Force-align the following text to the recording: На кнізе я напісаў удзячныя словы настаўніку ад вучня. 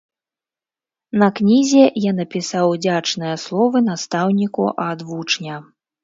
На 1.23 1.25
кнізе 1.39 1.83
я 2.09 2.13
напісаў 2.19 2.65
удзячныя 2.75 3.35
словы 3.43 3.77
настаўніку 3.89 4.65
ад 4.89 5.05
вучня. 5.11 5.59